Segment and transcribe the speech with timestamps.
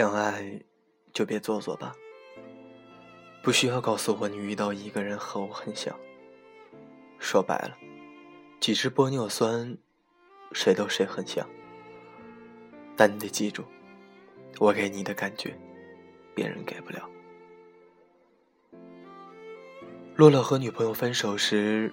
[0.00, 0.58] 相爱，
[1.12, 1.94] 就别做作吧。
[3.42, 5.94] 不需要告诉我你遇到一个人和我很像。
[7.18, 7.76] 说白了，
[8.60, 9.76] 几支玻尿酸，
[10.52, 11.46] 谁都谁很像。
[12.96, 13.62] 但你得记住，
[14.58, 15.54] 我给你的感觉，
[16.34, 17.06] 别人给不了。
[20.16, 21.92] 洛洛和女朋友分手时，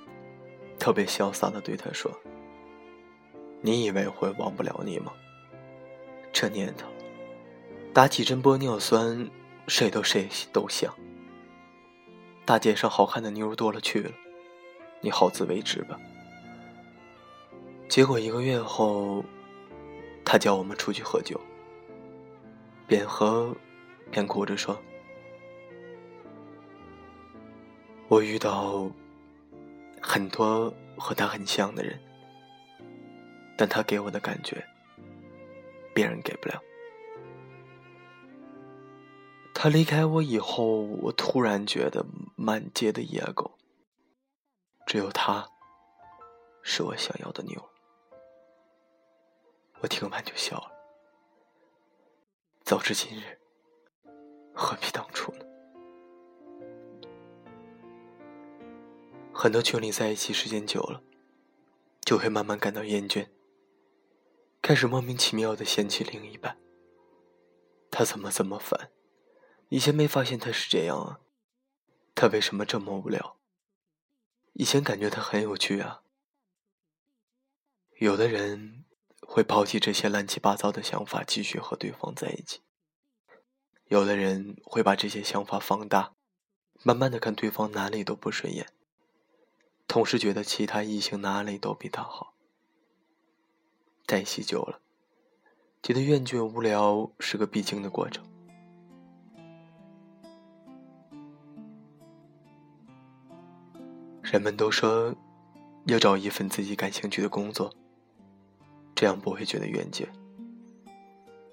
[0.79, 2.09] 特别潇洒的对他说
[3.59, 5.11] ：“你以为会忘不了你吗？
[6.31, 6.87] 这年头。”
[7.97, 9.27] 打几针玻尿酸，
[9.67, 10.93] 谁都谁都像。
[12.45, 14.11] 大街上好看的妞多了去了，
[15.01, 15.99] 你好自为之吧。
[17.89, 19.25] 结果一个月后，
[20.23, 21.41] 他叫我们出去喝酒，
[22.85, 23.51] 边喝
[24.11, 24.79] 边哭着说
[28.09, 28.87] ：“我遇到
[29.99, 31.99] 很多和他很像的人，
[33.57, 34.63] 但他给我的感觉，
[35.95, 36.61] 别人给不了。”
[39.67, 42.05] 他离开我以后，我突然觉得
[42.37, 43.57] 满街的野狗，
[44.85, 45.45] 只有他，
[46.61, 47.61] 是我想要的妞。
[49.81, 50.71] 我听完就笑了。
[52.63, 53.37] 早知今日，
[54.53, 55.45] 何必当初呢？
[59.33, 61.03] 很多情侣在一起时间久了，
[62.05, 63.27] 就会慢慢感到厌倦，
[64.61, 66.57] 开始莫名其妙的嫌弃另一半。
[67.91, 68.91] 他怎么这么烦？
[69.69, 71.19] 以前没发现他是这样啊，
[72.15, 73.37] 他为什么这么无聊？
[74.53, 76.01] 以前感觉他很有趣啊。
[77.97, 78.85] 有的人
[79.21, 82.59] 会抛弃这些乱七八糟的想法，继续和对方在一起；
[83.87, 86.13] 有的人会把这些想法放大，
[86.83, 88.69] 慢慢的看对方哪里都不顺眼，
[89.87, 92.35] 同时觉得其他异性哪里都比他好。
[94.05, 94.79] 在一起久了，
[95.83, 98.36] 觉得厌倦无聊是个必经的过程。
[104.29, 105.15] 人们都说，
[105.85, 107.73] 要找一份自己感兴趣的工作，
[108.93, 110.05] 这样不会觉得厌倦。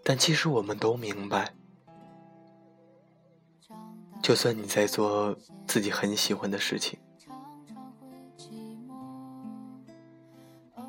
[0.03, 1.55] 但其实我们都明白，
[4.21, 6.99] 就算你在做自己很喜欢的事情，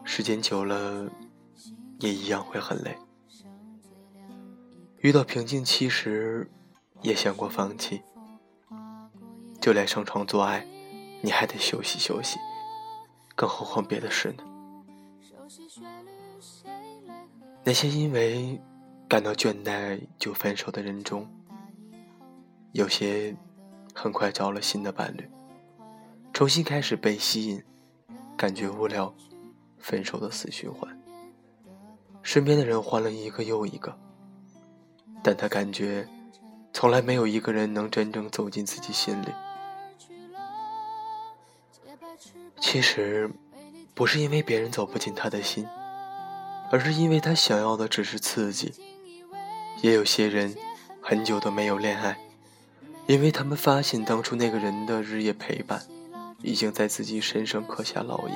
[0.04, 1.08] 时间久了，
[2.00, 2.98] 也一样会很累。
[5.02, 6.50] 遇到瓶颈期时，
[7.04, 8.02] 也想过放弃，
[9.62, 10.66] 就连上床做爱。
[11.26, 12.38] 你还得休息休息，
[13.34, 14.44] 更何况别的事呢？
[17.64, 18.62] 那些因为
[19.10, 21.28] 感到倦怠就分手的人中，
[22.74, 23.36] 有些
[23.92, 25.28] 很快找了新的伴侣，
[26.32, 27.64] 重新开始被吸引，
[28.38, 29.12] 感觉无聊，
[29.80, 30.96] 分手的死循环。
[32.22, 33.98] 身边的人换了一个又一个，
[35.24, 36.08] 但他感觉
[36.72, 39.30] 从来没有一个人能真正走进自己心里。
[42.68, 43.30] 其实，
[43.94, 45.68] 不是因为别人走不进他的心，
[46.72, 48.74] 而是因为他想要的只是刺激。
[49.84, 50.58] 也有些人
[51.00, 52.18] 很久都没有恋爱，
[53.06, 55.86] 因为他们发现当初那个人的日夜陪伴，
[56.42, 58.34] 已经在自己身上刻下烙印。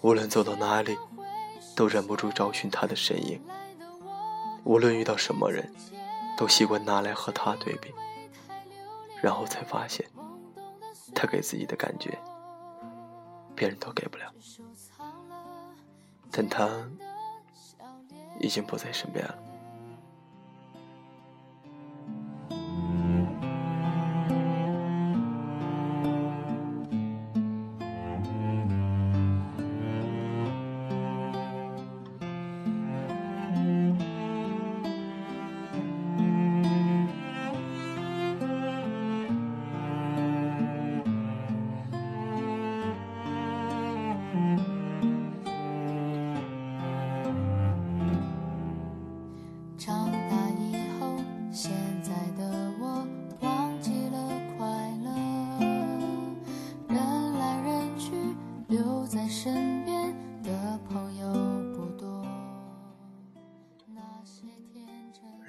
[0.00, 0.98] 无论走到哪里，
[1.76, 3.40] 都忍不住找寻他的身影。
[4.64, 5.72] 无论遇到什么人，
[6.36, 7.94] 都习惯拿来和他对比，
[9.22, 10.04] 然后才发现，
[11.14, 12.18] 他给自己的感觉。
[13.62, 14.24] 别人都给不了，
[16.32, 16.68] 但他
[18.40, 19.38] 已经不在身边了。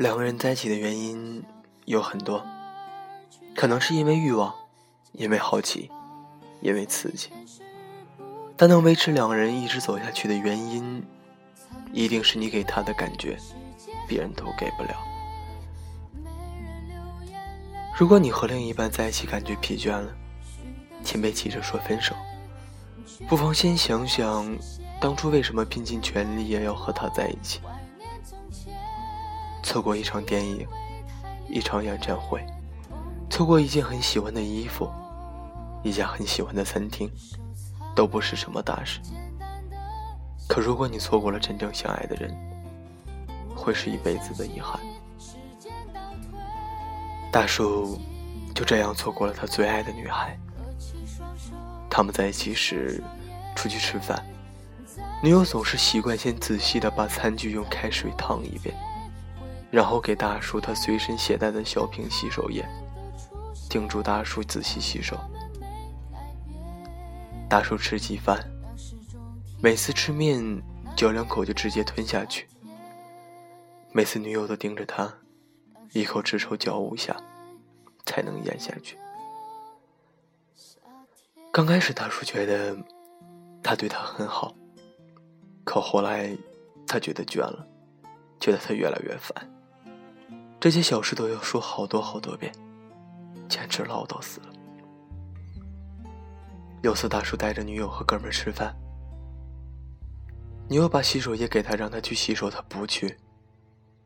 [0.03, 1.41] 两个人在一起的原因
[1.85, 2.45] 有很多，
[3.55, 4.53] 可能是因为欲望，
[5.13, 5.89] 因为好奇，
[6.59, 7.29] 因为刺激。
[8.57, 11.01] 但能维持两个人一直走下去的原因，
[11.93, 13.37] 一定是你给他的感觉，
[14.05, 14.89] 别人都给不了。
[17.97, 20.13] 如果你和另一半在一起感觉疲倦了，
[21.01, 22.13] 请别急着说分手，
[23.29, 24.53] 不妨先想想，
[24.99, 27.61] 当初为什么拼尽全力也要和他在一起。
[29.63, 30.67] 错过一场电影，
[31.49, 32.45] 一场演唱会，
[33.29, 34.91] 错过一件很喜欢的衣服，
[35.81, 37.09] 一家很喜欢的餐厅，
[37.95, 38.99] 都不是什么大事。
[40.47, 42.35] 可如果你错过了真正相爱的人，
[43.55, 44.79] 会是一辈子的遗憾。
[47.31, 47.99] 大叔
[48.53, 50.37] 就这样错过了他最爱的女孩。
[51.89, 53.01] 他们在一起时，
[53.55, 54.23] 出去吃饭，
[55.23, 58.75] 女友总是习惯先仔细的把餐具用开水烫一遍，
[59.73, 62.63] 然后给大叔他随身携带的小瓶洗手液，
[63.67, 65.17] 叮嘱大叔仔细洗手。
[67.49, 68.39] 大叔吃鸡饭，
[69.63, 70.61] 每次吃面
[70.95, 72.47] 嚼两口就直接吞下去，
[73.91, 75.11] 每次女友都盯着他。
[75.91, 77.17] 一口吃臭嚼五下，
[78.05, 78.95] 才能咽下去。
[81.51, 82.77] 刚开始大叔觉得
[83.63, 84.53] 他对他很好，
[85.63, 86.37] 可后来
[86.85, 87.67] 他觉得倦了，
[88.39, 89.51] 觉得他越来越烦，
[90.63, 92.49] 这些小事都要说好多好多遍，
[93.49, 94.53] 简直唠叨死了。
[96.81, 98.73] 有次大叔带着女友和哥们吃饭，
[100.69, 103.17] 女友把洗手液给他，让他去洗手，他不去，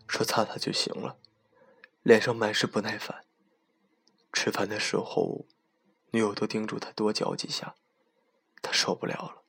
[0.08, 1.18] 说擦擦就行了。
[2.02, 3.24] 脸上满是不耐烦。
[4.34, 5.46] 吃饭的时候，
[6.10, 7.76] 女友都叮嘱他多嚼几下，
[8.64, 9.44] 他受不了了，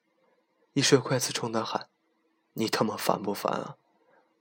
[0.75, 1.89] 一摔筷子冲他喊
[2.53, 3.77] ：“你他妈烦不烦啊？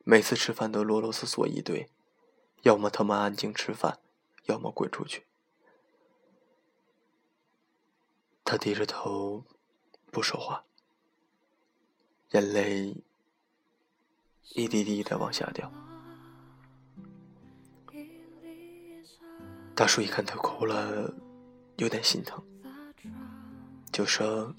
[0.03, 1.89] 每次吃饭都啰啰嗦嗦一堆，
[2.63, 3.99] 要么他妈安静吃饭，
[4.45, 5.25] 要么滚出去。”
[8.43, 9.43] 他低着头，
[10.11, 10.63] 不说话，
[12.31, 12.95] 眼泪
[14.55, 15.71] 一滴滴的往下掉。
[19.75, 21.13] 大叔一看他哭了，
[21.75, 22.43] 有点心疼，
[23.91, 24.55] 就说：“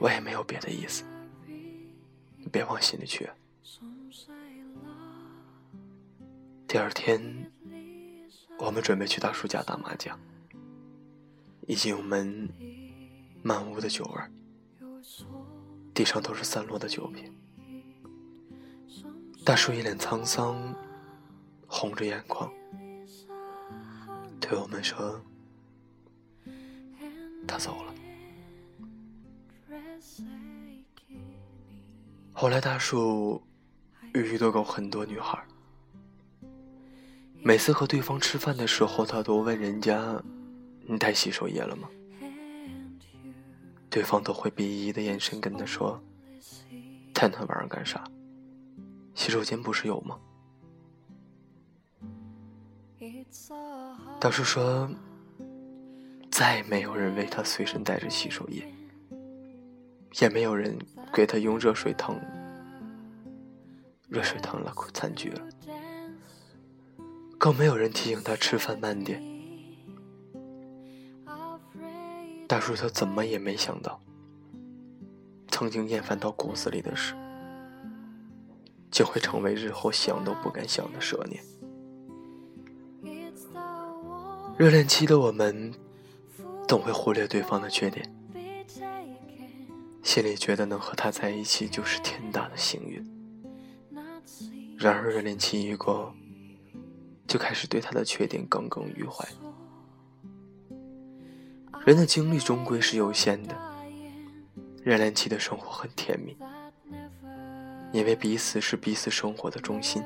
[0.00, 1.04] 我也没有别的意思，
[2.50, 3.28] 别往心里去。”
[6.74, 7.52] 第二天，
[8.58, 10.18] 我们准备去大叔家打麻将。
[11.68, 12.48] 一进门，
[13.44, 14.28] 满屋的酒味儿，
[15.94, 17.32] 地上都是散落的酒瓶。
[19.44, 20.74] 大叔一脸沧桑，
[21.68, 22.52] 红着眼眶。
[24.40, 25.22] 对我们说，
[27.46, 27.94] 他走了。
[32.32, 33.40] 后来大树
[34.12, 35.40] 遇到过很多女孩，
[37.46, 40.18] 每次和对方吃饭的时候，他都问人家
[40.88, 41.86] ：“你带洗手液了吗？”
[43.90, 46.02] 对方都会鄙夷的眼神跟他说
[47.12, 48.02] ：“带那玩意儿干啥？
[49.14, 50.18] 洗手间不是有吗？”
[54.18, 54.90] 大叔说
[56.32, 58.66] ：“再没有人为他随身带着洗手液，
[60.18, 60.78] 也没有人
[61.12, 62.18] 给他用热水烫
[64.08, 65.43] 热水烫了餐具了，
[67.44, 69.22] 更没有人提醒他吃饭慢点。”
[72.48, 74.00] 大叔他怎么也没想到，
[75.48, 77.14] 曾经厌烦到骨子里的事，
[78.90, 81.44] 就会成为日后想都不敢想的奢念。
[84.56, 85.74] 热恋期的我们，
[86.66, 88.10] 总会忽略对方的缺点，
[90.02, 93.06] 心里觉得能和他在一起就是天大的幸运。
[94.78, 96.14] 然而热恋期一过，
[97.34, 99.28] 就开始对他的缺点耿耿于怀。
[101.84, 103.56] 人的精力终归是有限的，
[104.84, 106.36] 热恋期的生活很甜蜜，
[107.92, 110.00] 因为彼此是彼此生活的中心。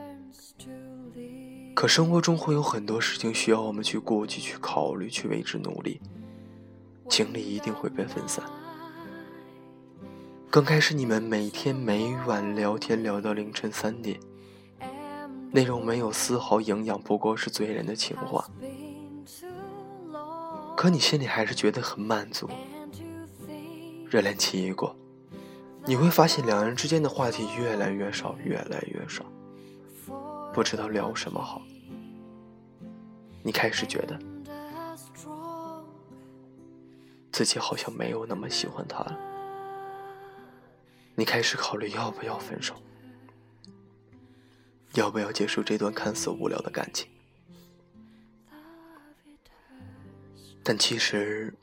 [1.74, 6.00] 可生活中会有很多事情需要我们去顾及、去考虑、去为之努力，
[7.10, 8.42] 精力一定会被分散。
[10.48, 14.18] 刚开始你们每天每晚聊天聊到凌晨三点，
[15.50, 18.48] 内容没有丝毫营养，不过是醉人的情话。
[20.76, 22.48] 可你心里还是觉得很满足。
[24.08, 24.94] 热恋期一过，
[25.84, 29.24] 你会发现两人之间的话题越来越少，越来越少。
[30.52, 31.62] 不知道聊什么好，
[33.42, 34.18] 你开始觉得
[37.32, 39.18] 自己好像没有那么喜欢他了。
[41.14, 42.74] 你开始考虑要不要分手，
[44.94, 47.08] 要不要结束这段看似无聊的感情。
[50.62, 51.54] 但其实，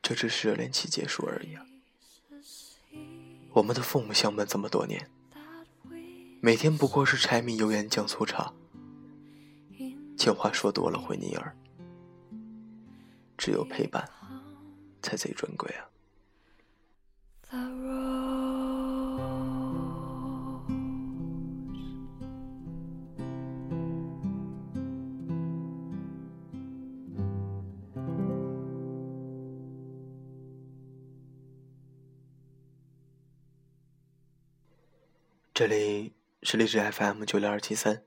[0.00, 1.66] 这只是热恋期结束而已啊。
[3.54, 5.10] 我们的父母相伴这么多年。
[6.40, 8.52] 每天不过是柴米油盐酱醋茶，
[10.16, 11.56] 情话说多了会腻耳，
[13.36, 14.08] 只有陪伴
[15.02, 15.90] 才最珍贵啊。
[35.58, 38.04] 这里是励志 FM 九六二七三，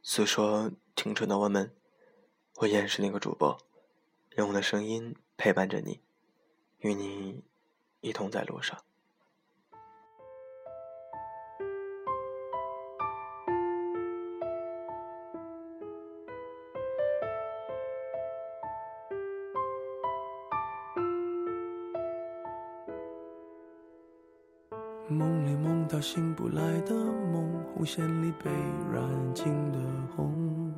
[0.00, 1.74] 诉说青春的我们，
[2.58, 3.58] 我依然是那个主播，
[4.36, 6.00] 用我的声音陪伴着你，
[6.78, 7.42] 与你
[8.00, 8.84] 一同在路上。
[25.08, 28.50] 梦里梦到醒不来的梦，红线里被
[28.90, 29.78] 染尽的
[30.16, 30.72] 红，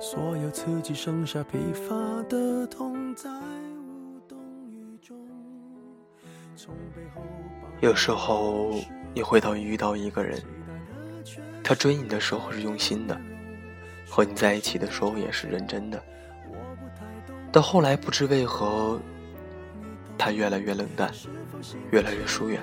[0.00, 4.38] 所有刺激剩下疲乏的痛，在无动
[4.70, 5.14] 于衷。
[6.56, 7.20] 从背后
[7.80, 8.72] 有时候
[9.14, 10.42] 你会到遇到一个人，
[11.62, 13.20] 他追你的时候是用心的，
[14.08, 16.02] 和你在一起的时候也是认真的，
[17.52, 18.98] 到后来不知为何，
[20.18, 21.10] 他越来越冷淡。
[21.90, 22.62] 越来越疏远，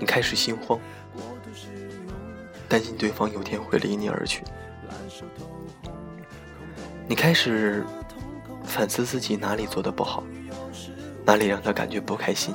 [0.00, 0.80] 你开始心慌，
[2.68, 4.42] 担心对方有天会离你而去。
[7.06, 7.84] 你开始
[8.64, 10.24] 反思自己哪里做的不好，
[11.24, 12.52] 哪里让他感觉不开心。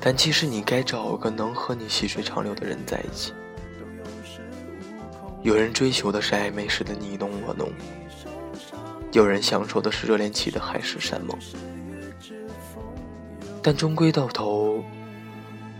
[0.00, 3.32] 但其实你该找个能和你细水长流的人在一起。
[5.44, 7.70] 有人追求的是暧昧时的你侬我侬，
[9.12, 11.38] 有人享受的是热恋期的海誓山盟。
[13.62, 14.82] 但终归到头，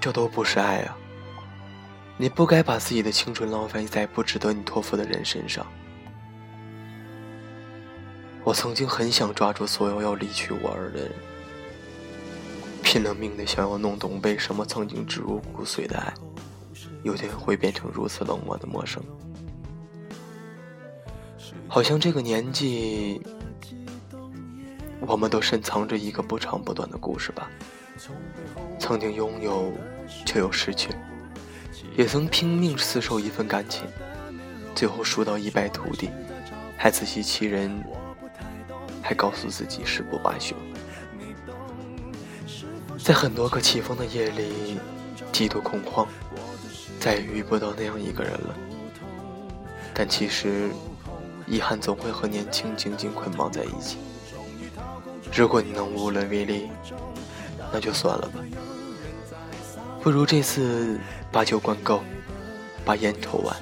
[0.00, 0.96] 这都不是爱啊！
[2.16, 5.66] 你不该把自己的青春浪费在不值得你托付的人身上。
[8.44, 11.12] 我曾经很想抓住所有要离去我而的人，
[12.82, 16.12] 拼了命的想要弄懂为什么曾经植入骨髓的爱，
[17.02, 19.02] 有天会变成如此冷漠的陌生。
[21.68, 23.20] 好像这个年纪，
[25.08, 27.50] 我们都深藏着一个不长不短的故事吧。
[28.78, 29.72] 曾经拥有，
[30.26, 30.90] 却又失去；
[31.96, 33.84] 也曾拼命厮守一份感情，
[34.74, 36.10] 最后输到一败涂地，
[36.76, 37.82] 还自欺欺人，
[39.02, 40.54] 还告诉自己誓不罢休。
[43.02, 44.78] 在很多个起风的夜里，
[45.32, 46.06] 极度恐慌，
[47.00, 48.54] 再也遇不到那样一个人了。
[49.94, 50.68] 但其实，
[51.46, 53.96] 遗憾总会和年轻紧紧捆绑在一起。
[55.38, 56.68] 如果你能无能为力。
[57.72, 58.40] 那就算了吧，
[60.02, 60.98] 不如这次
[61.30, 62.02] 把酒灌够，
[62.84, 63.54] 把烟抽完，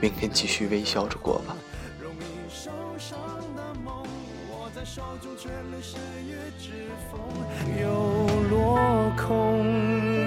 [0.00, 1.54] 明天继续微笑着过吧。
[2.60, 2.72] 说
[8.74, 10.17] 爱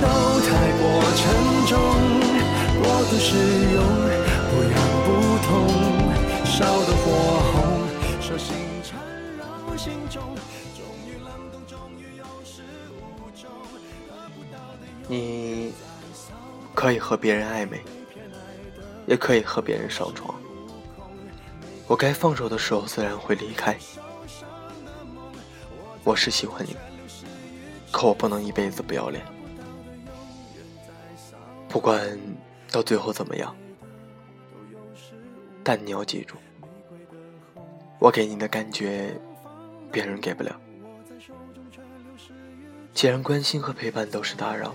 [0.00, 0.06] 都
[0.40, 0.82] 太过
[1.16, 1.22] 沉
[1.66, 1.76] 重，
[2.82, 3.36] 过度使
[3.74, 3.78] 用，
[4.50, 4.74] 不痒
[5.04, 5.06] 不
[5.46, 5.46] 痛，
[6.44, 7.04] 烧得火
[7.52, 7.56] 红，
[8.20, 8.98] 手心缠
[9.36, 10.22] 绕心中，
[10.76, 12.62] 终于冷冻，终于有始
[12.96, 13.50] 无终。
[15.08, 15.72] 你
[16.74, 17.82] 可以和别人暧昧，
[19.06, 20.34] 也可以和别人上床。
[21.86, 23.76] 我该放手的时候，自然会离开。
[26.04, 26.76] 我是喜欢你，
[27.90, 29.24] 可我不能一辈子不要脸。
[31.68, 32.18] 不管
[32.72, 33.54] 到最后怎么样，
[35.62, 36.36] 但你要记住，
[37.98, 39.14] 我给你的感觉，
[39.92, 40.58] 别人给不了。
[42.94, 44.74] 既然关心和陪伴都是打扰，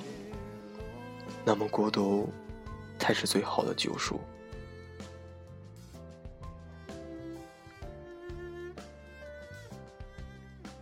[1.43, 2.31] 那么孤独
[2.99, 4.21] 才是最好的救赎。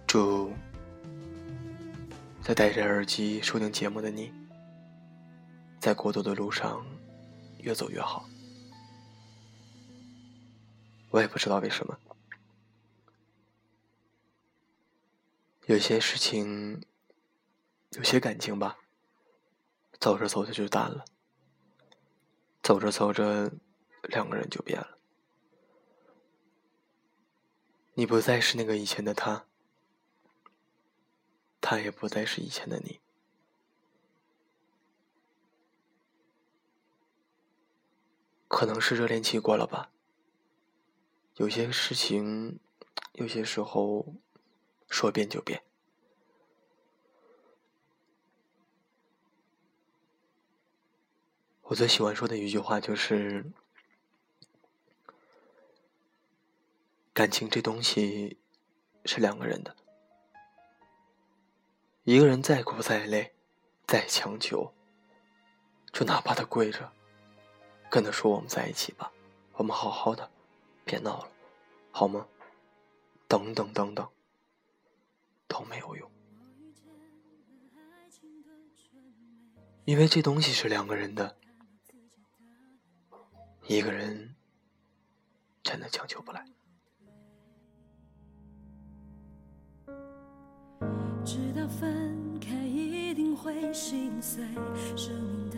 [0.06, 0.52] 祝
[2.42, 4.41] 在戴着耳机收听节目的你。
[5.82, 6.86] 在孤独的路上，
[7.58, 8.30] 越走越好。
[11.10, 12.00] 我也不知道为什么，
[15.66, 16.84] 有些事情，
[17.94, 18.78] 有些感情吧，
[20.00, 21.04] 走着走着就淡了，
[22.62, 23.52] 走着走着，
[24.04, 25.00] 两个人就变了。
[27.96, 29.48] 你不再是那个以前的他，
[31.60, 33.00] 他也不再是以前的你。
[38.52, 39.92] 可能是热恋期过了吧，
[41.38, 42.60] 有些事情，
[43.14, 44.14] 有些时候
[44.90, 45.64] 说变就变。
[51.62, 53.50] 我最喜欢说的一句话就是：
[57.14, 58.38] 感情这东西
[59.06, 59.74] 是两个人的，
[62.04, 63.34] 一个人再苦再累，
[63.88, 64.74] 再强求，
[65.94, 66.92] 就哪怕他跪着，
[67.92, 69.12] 跟他说我们在一起吧，
[69.52, 70.32] 我们好好的，
[70.86, 71.28] 别闹了，
[71.92, 72.26] 好吗？
[73.28, 74.08] 等等等等，
[75.46, 76.10] 都没有用，
[79.84, 81.36] 因为这东西是两个人的，
[83.68, 84.36] 一个人
[85.62, 86.46] 真的强求不来。
[91.26, 94.46] 直到分开一定会心碎，
[94.96, 95.51] 生命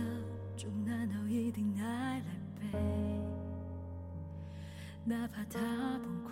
[1.44, 2.24] 一定爱来
[2.58, 2.80] 背？
[5.04, 5.60] 哪怕他
[6.00, 6.32] 崩溃，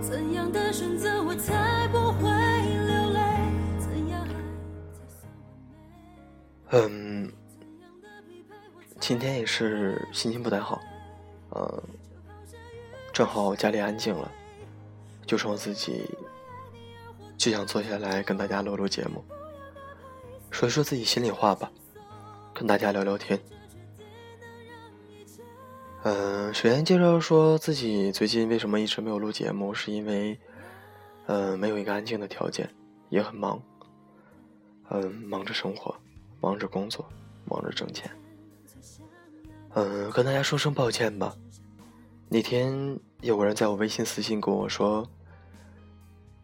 [0.00, 2.30] 怎样的选择我才不会
[2.86, 3.20] 流泪？
[3.78, 4.26] 怎样
[6.70, 7.30] 嗯，
[8.98, 10.80] 今天也是心情不太好，
[11.50, 11.82] 呃，
[13.12, 14.32] 正好家里安静了。
[15.26, 16.08] 就剩我自己，
[17.36, 19.22] 就想坐下来跟大家录录节目，
[20.50, 21.70] 说说自己心里话吧，
[22.52, 23.40] 跟大家聊聊天。
[26.02, 30.38] 嗯，首先介绍说自己最近为什么一直没有录节目，是因为，
[31.26, 32.68] 嗯，没有一个安静的条件，
[33.08, 33.60] 也很忙。
[34.90, 35.94] 嗯，忙着生活，
[36.40, 37.08] 忙着工作，
[37.44, 38.10] 忙着挣钱。
[39.74, 41.34] 嗯，跟大家说声抱歉吧。
[42.28, 45.08] 那天有个人在我微信私信跟我说。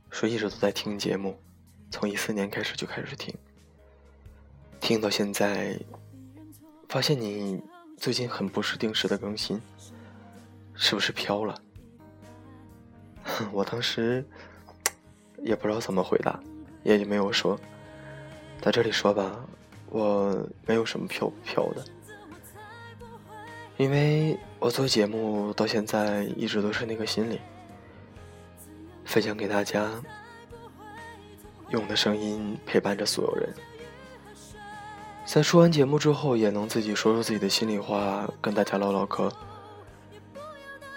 [0.08, 1.36] 说一直都在听节目，
[1.90, 3.34] 从一四年开始就开始听，
[4.86, 5.76] 听到现在，
[6.88, 7.60] 发现你
[7.96, 9.60] 最近很不是定时的更新，
[10.74, 11.60] 是不是飘了？
[13.50, 14.24] 我当时
[15.42, 16.38] 也不知道怎么回答，
[16.84, 17.58] 也就没有说。
[18.62, 19.44] 在这里说吧，
[19.90, 21.84] 我没有什么飘不飘的，
[23.78, 27.40] 因为我做节目到现在一直都是那个心理。
[29.04, 29.90] 分享给大家，
[31.70, 33.52] 用我的声音陪伴着所有人。
[35.26, 39.30] 在说完节目之后，也能自己说说自己的心里话，跟大家唠唠嗑，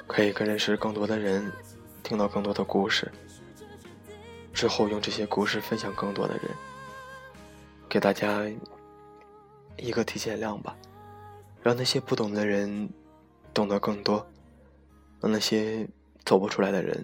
[0.07, 1.51] 可以跟认识更多的人，
[2.03, 3.11] 听到更多的故事。
[4.53, 6.43] 之后用这些故事分享更多的人，
[7.89, 8.43] 给大家
[9.77, 10.73] 一个提前量吧，
[11.61, 12.89] 让那些不懂的人
[13.53, 14.25] 懂得更多，
[15.19, 15.85] 让那些
[16.23, 17.03] 走不出来的人。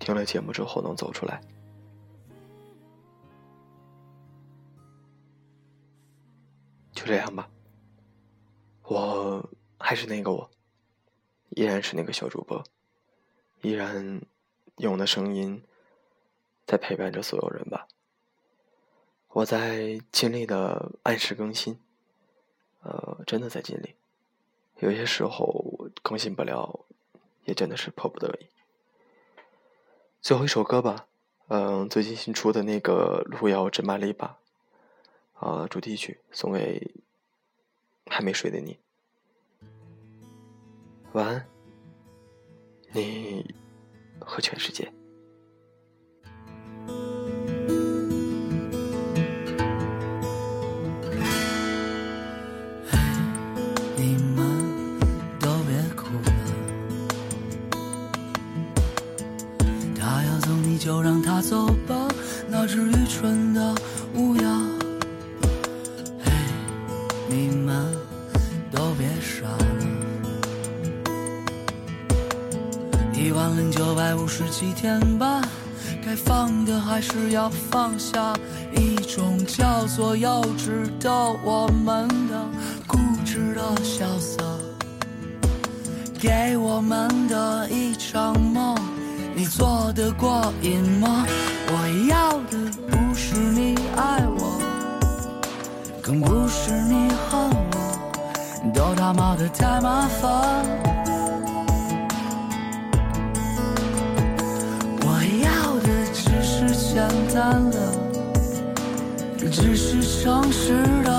[0.00, 1.40] 听了节目之后能走出来，
[6.98, 7.48] 就这样吧。
[8.82, 10.50] 我还是那个我，
[11.50, 12.64] 依然是那个小主播，
[13.62, 14.20] 依然
[14.78, 15.62] 用我的声音
[16.66, 17.86] 在陪伴着所有人吧。
[19.28, 21.78] 我在尽力的按时更新，
[22.80, 23.94] 呃，真的在尽力。
[24.80, 26.84] 有些时候更新不了，
[27.44, 28.46] 也真的是迫不得已。
[30.20, 31.06] 最后一首歌吧，
[31.46, 34.38] 嗯，最近新出的那个《路遥知马力》吧，
[35.40, 36.94] 啊，主题曲送给
[38.06, 38.78] 还没睡的你，
[41.12, 41.46] 晚安，
[42.92, 43.54] 你
[44.20, 44.92] 和全世界。
[60.80, 62.08] 就让他走吧，
[62.48, 63.74] 那只愚蠢的
[64.14, 64.47] 乌鸦。
[67.28, 67.94] 你们
[68.72, 69.58] 都别傻了。
[73.12, 75.42] 一万零九百五十七天吧，
[76.04, 78.34] 该放的还是要放下。
[78.74, 81.10] 一种叫做幼稚的
[81.42, 82.46] 我们的
[82.86, 84.58] 固执的萧瑟，
[86.20, 88.76] 给我们的一场梦。
[89.34, 91.26] 你做的过瘾吗？
[91.70, 94.37] 我要的不是你爱我，
[96.08, 100.64] 更不是你和我，都他妈的太麻烦。
[105.02, 107.76] 我要的只是简单的，
[109.50, 111.12] 只是诚实的，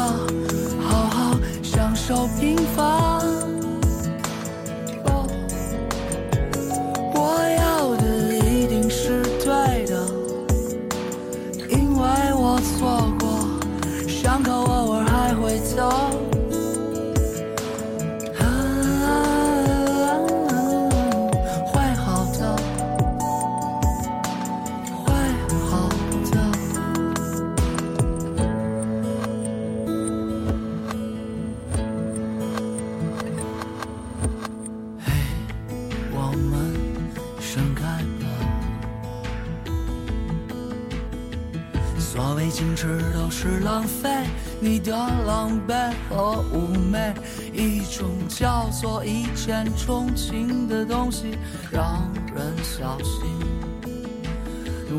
[45.25, 47.13] 狼狈和妩媚，
[47.53, 51.37] 一种叫做一见钟情的东西，
[51.71, 53.23] 让人小心。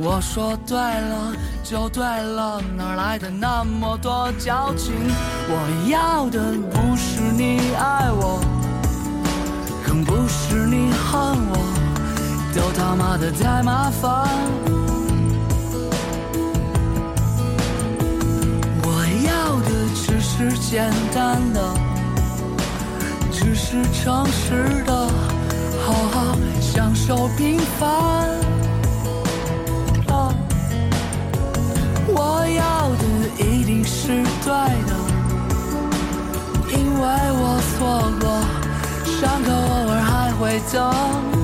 [0.02, 1.34] 我说对了
[1.64, 4.94] 就对了，哪来的那么多矫情？
[5.48, 8.40] 我要的不是你爱我，
[9.84, 11.56] 更不是你恨我，
[12.54, 14.79] 都他妈的太麻烦。
[20.40, 21.60] 是简单的，
[23.30, 25.06] 只是诚实的，
[25.84, 28.40] 好好享受平凡。
[32.12, 34.08] 我要的一定是
[34.42, 34.50] 对
[34.88, 34.94] 的，
[36.72, 37.02] 因为
[37.36, 37.78] 我错
[38.18, 38.24] 过，
[39.04, 41.39] 伤口偶尔还会疼。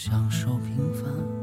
[0.00, 1.37] 享受平凡。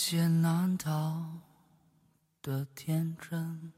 [0.00, 1.40] 劫难逃
[2.40, 3.72] 的天真。